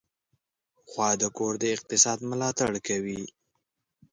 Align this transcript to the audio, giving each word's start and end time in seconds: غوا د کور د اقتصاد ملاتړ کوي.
غوا 0.89 1.09
د 1.21 1.23
کور 1.37 1.53
د 1.59 1.63
اقتصاد 1.75 2.19
ملاتړ 2.29 2.71
کوي. 2.87 3.21